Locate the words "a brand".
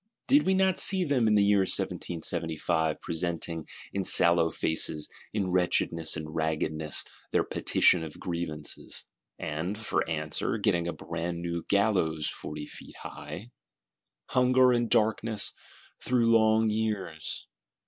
10.87-11.43